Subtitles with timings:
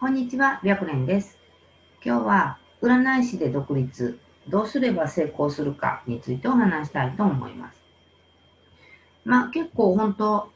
[0.00, 1.36] こんにちは、白蓮です。
[2.02, 4.18] 今日は占い師で独立、
[4.48, 7.78] どうすれば成功するかについてお話したいと思います。
[9.26, 10.50] まあ結構本当、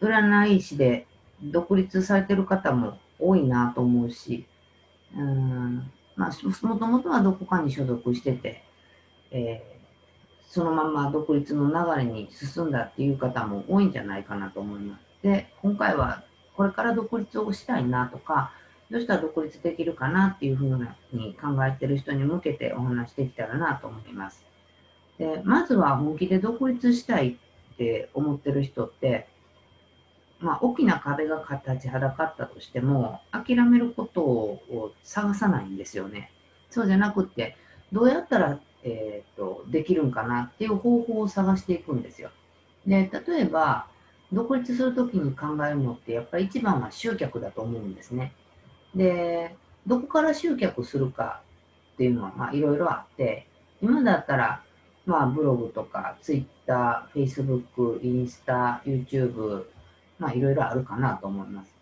[0.00, 1.08] 占い師で
[1.42, 4.46] 独立されてる方も多いなと思うし、
[5.16, 8.62] うんまあもともとはどこかに所属してて、
[9.32, 9.76] えー
[10.48, 15.00] そのまま独立の流れに進んだっていう方も多いんじゃないかなと思います。
[15.22, 16.22] で、今回は
[16.56, 18.52] これから独立をしたいなとか、
[18.90, 20.78] どうしたら独立できるかなっていうふう
[21.12, 24.44] に考えてる人に向けてお話しできたらなと思います。
[25.18, 27.38] で、まずは本気で独立したい
[27.74, 29.26] って思ってる人って、
[30.38, 36.30] まあ、大きな壁が立ちはだかったとしても、諦めることを探さないんですよね。
[36.70, 37.56] そうじゃなくて、
[37.92, 42.30] どうやったら、えー、とできるんかなっていう方法を探していくんですよ。
[42.86, 43.88] で、例えば、
[44.32, 48.32] 独立するときに考えるのって、やっぱり一番は集客だと思うんですね。
[48.96, 49.54] で、
[49.86, 51.42] どこから集客するか
[51.94, 53.46] っていうのは、まあ、いろいろあって、
[53.82, 54.62] 今だったら、
[55.04, 59.66] まあ、ブログとか、ツイッター、フェイスブック、インスタ、YouTube、
[60.18, 61.74] まあ、いろいろあるかなと思います。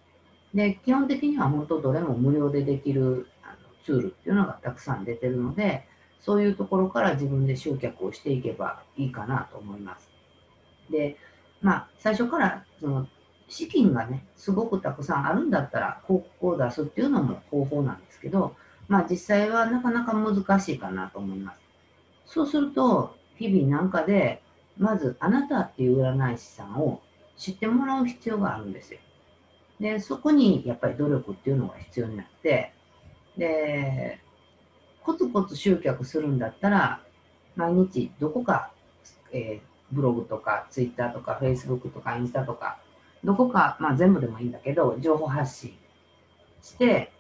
[0.53, 5.87] で、基本的には本当どれも無料でできるあのツールっていうのがたくさん出てるので、
[6.21, 10.11] そういうところから自分で集客をしていけばいいかなと思います。
[10.91, 11.17] で、
[11.61, 13.07] まあ、最初からその
[13.49, 18.57] 資金がね、すごくたくさんあるんだったら広告を出すっていうのも方法なんですけど、
[18.89, 21.61] まあ実際はなかなか難しいかなと思います。
[22.27, 24.43] そうすると、日々なんかで、
[24.79, 27.01] まずあなたっていう占い師さんを
[27.37, 29.01] 知ってもらう必要があるんですよ。
[29.81, 32.73] で、そこにやっぱり努力っていうのが必要になって、
[33.37, 34.21] で、
[35.03, 37.03] コツコツ集客するんだったら、
[37.57, 38.73] 毎日どこか、
[39.33, 42.79] えーブログとか、ツイッターとか、フェイスブックとか、インスタとか、
[43.25, 45.75] どこか、まあ全部でもいいんだけど、情報発信
[46.63, 47.11] して、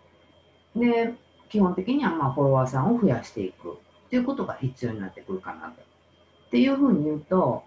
[0.77, 1.15] で、
[1.49, 5.83] 基本的にはまあフォロワーさんを増やしていくっていうことが必要になってくるかなと。
[5.83, 7.65] っていうふうに言うと、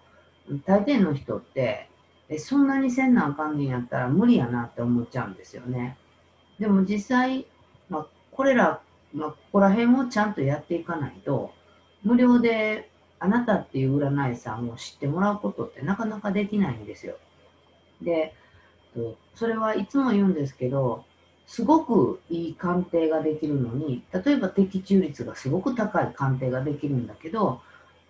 [0.64, 1.88] 大抵の人って、
[2.28, 5.96] えそんなにせんなあかんねんやったら無理やなって思っちゃうんですよね。
[6.58, 7.46] でも実際、
[7.88, 8.80] まあ、これら、
[9.14, 11.52] まあ、ここら辺をちゃんとやっていかないと、
[12.02, 17.16] 無料であなたっていう占い師さんを知ってもらうことってなかなかできないんですよ。
[18.02, 18.34] で、
[19.34, 21.04] それはいつも言うんですけど、
[21.46, 27.60] すごくいい鑑定ができるのに、例えば的中率がすごく高い鑑定ができるんだけど、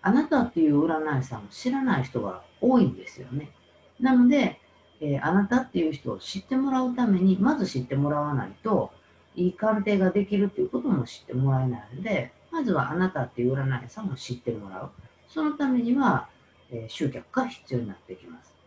[0.01, 3.49] あなたっていう占い師さんを知らない人が多いんですよね。
[3.99, 4.59] なので、
[5.01, 8.91] えーあなたっていう人を知ってもらうために、まず知ってもらわないと、
[9.35, 14.91] いい鑑定ができるっていうことも知ってもらえないので、まずはあなたっていう占い師さんを知ってもらう。
[15.29, 16.27] そのためには、
[16.71, 18.58] えー集客が必要になってきます。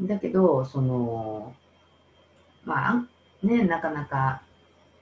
[0.00, 1.54] だけど、その、
[2.64, 4.42] まあ、ね、なかなか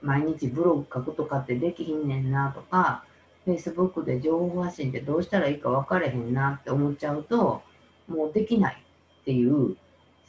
[0.01, 3.05] 毎日ブログ書くとかってできひんねんなとか、
[3.45, 7.61] Facebook で情報発信ってどうしたらいいか分かれへんなって思っちゃうと、
[8.07, 8.83] もうできない
[9.21, 9.75] っていう、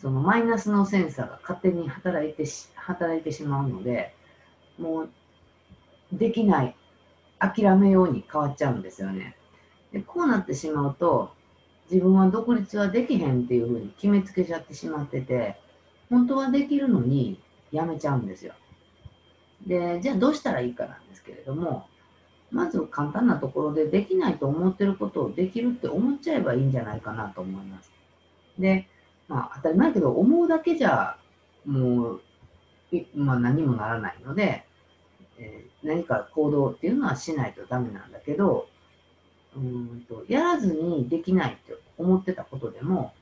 [0.01, 4.15] そのマイナスのセンサーが勝手に働いてし働いてしまうので、
[4.79, 5.11] もう
[6.13, 6.77] できない、
[7.39, 9.37] 諦めように変わっちゃうんですよね。
[9.93, 11.33] でこうなってしまうと、
[11.91, 15.57] 自分は独立はできへんっていうふうに決めつけちゃってしまってて、
[16.11, 18.55] 本当はできるのにやめちゃうんですよ。
[19.67, 21.87] で、じゃあどうしたらいいかなんですけれども、
[22.51, 27.91] まず簡単なところでできないと思ってることをできるって思っちゃえばいいんじゃないかなと思います。
[28.59, 28.89] で、
[29.29, 31.17] まあ当たり前けど思うだけじゃ
[31.65, 32.21] もう、
[33.15, 34.65] まあ、何もならないので、
[35.39, 38.69] えー何か行動っていうのはしないとダメなんだけど、
[39.57, 43.13] うんとやらずにできないって思ってたことでも、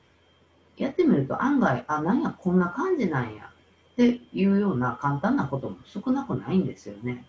[0.77, 3.51] やってみると案外、あ、なんや、こんな感じなんや
[3.93, 7.25] っていうような簡単なことも少なくないんですよね。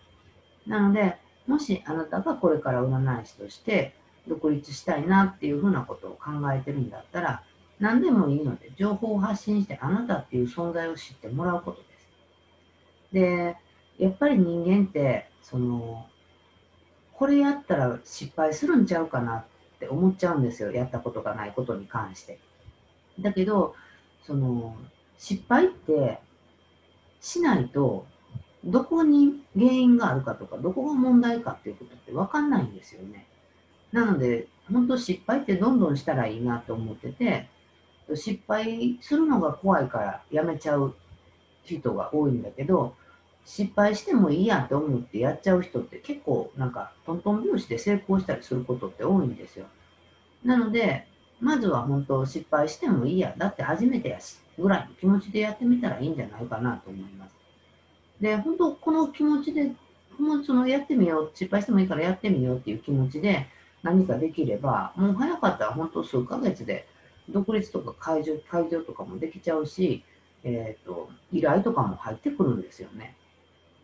[0.65, 3.93] なので、もしあなたがこれから占い師として
[4.27, 7.43] 独立したいなっていうふうなことを考えてるんだったら、
[7.79, 12.07] 何でもいいので情報を発信してあなたっていう存在を知ってもらうことです。
[13.11, 13.57] で、
[13.99, 16.07] やっぱり人間って、その、
[17.15, 19.45] これやったら失敗するんちゃうかなっ
[19.79, 20.71] て思っちゃうんですよ。
[20.71, 22.39] やったことがないことに関して。
[23.19, 23.75] だけど、
[24.25, 24.75] その、
[25.17, 26.19] 失敗って
[27.21, 28.05] しないと、
[28.65, 33.27] どこに原因があるかとか、どこが問題かっていうことって分かんないんですよね。
[33.91, 37.49] なので、本当失敗ってどんどんしたらいいなと思ってて、
[38.15, 40.95] 失敗するのが怖いからやめちゃう
[41.63, 42.95] 人が多いんだけど、
[43.45, 49.65] 失敗してもいいやって思ってやっちゃう人って結構なんかトントン拍子で成功したりすることって多いんですよ。
[50.43, 51.07] なので、
[51.39, 57.35] まずは本当失敗してもいいや、だって初めてやし、ぐらいの気持ちでやってみたらいいんじゃないかなと思います。
[58.21, 59.71] で、本当この気持ちで、
[60.17, 63.47] もうそのやってみよう、失敗してもいいからやってみようっていう気持ちで
[63.81, 66.87] 何かできれば、もう早かったら本当数ヶ月で
[67.29, 70.03] 独立とか会場、会場とかもできちゃうし、
[70.43, 73.15] えっ、ー、と、依頼とかも入ってくるんですよね。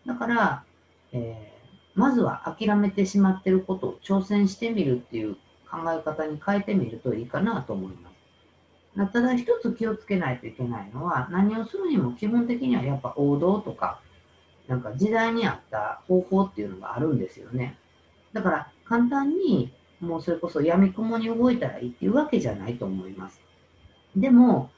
[0.05, 0.63] だから、
[1.11, 5.35] えー、まずは諦めてしまってることを挑戦してみるっていう
[5.69, 9.11] 考え方に変えてみるといいかなと思います。
[9.13, 14.01] ただ一つ気をつけないといけないのは、何をするにも基本的にはやっぱ王道とか、
[14.67, 17.77] なんか時代に合った方法っていうのがあるんですよね。
[18.33, 23.39] だから簡単にもうそれこそ闇雲に動いたらいいっていうわけじゃないと思います。
[24.15, 24.69] でも、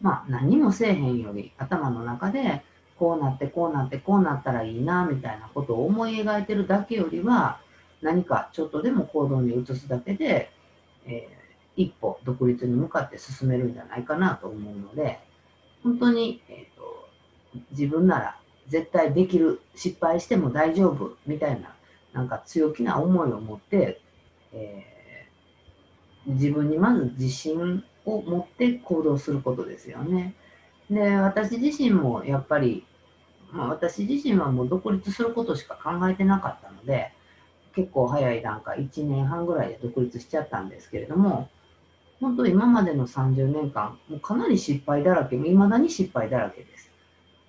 [0.00, 2.62] まあ何もせえへんより頭の中で
[3.00, 7.58] こうなってこうなってこうなったらいいなみたいなことを思い描いてるだけよりは
[8.02, 10.52] 何かちょっとでも行動に移すだけで、
[11.06, 15.18] えー、一歩独立に向かって進めるんじゃないかなと思うので
[15.82, 17.08] 本当に、えーと、
[17.70, 18.38] 自分なら
[18.68, 21.74] 絶対できる失敗しても大丈夫みたいな
[22.12, 24.02] なんか強気な思いを持って、
[24.52, 30.34] えー、自分にまず自信を持って行動することですよね。
[30.90, 32.84] で私自身もやっぱり、
[33.52, 37.12] まあ、私自身はもう独立することしか考えてなかったので
[37.74, 41.48] 結構早い段階1年半ぐらいで独立しちゃったんですけれども
[42.20, 46.90] 本当今までの30年間もうかなり失敗だらけいまだに失敗だらけです。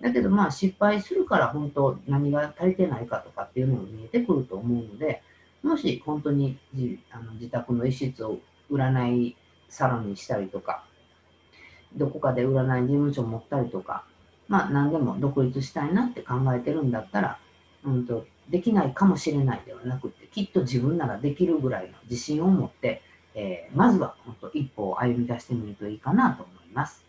[0.01, 5.21] だけどまあ失敗するから本当何が足りてないかとかっていうのも見えてくると思うので
[5.61, 8.39] もし本当にじあの自宅の一室を
[8.71, 9.35] 占い
[9.69, 10.85] サロンにしたりとか
[11.95, 14.05] どこかで占い事務所を持ったりとか
[14.51, 17.39] まあ何でも独立したいなって考えてるんだったら、
[17.85, 23.01] うんと、できないかもしれないではなくて、きっと自分ならできるぐらいの自信を持って、
[23.33, 27.05] えー、まずは本当一歩を歩み出してみるといいかなと思います。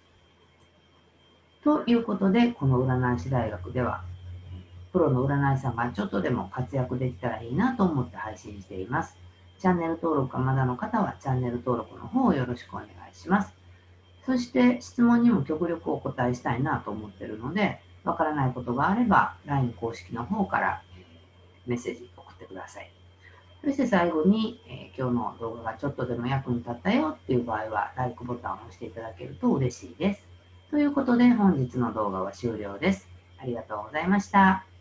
[1.64, 4.04] ということで、この占い師大学では、
[4.92, 9.16] プロの占い師さんがちょっとでも活躍できたらいいなと思って配信しています。
[9.58, 13.61] チャンネル登録がまだの方はチャンネル登録の方をよろしくお願いします。
[14.24, 20.82] そして質問にも極力お答えしたいなと思ってるので、わからないことがあれば LINE 公式の方から
[21.66, 22.90] メッセージ送ってください。
[23.64, 30.22] そして最後に、えー、今日の動画がちょっとでも役に立ったよっていう場合は、LIKE ボタンを押していただけると嬉しいです。
[30.70, 33.06] ということで本日の動画は終了です。
[33.38, 34.71] ありがとうございました。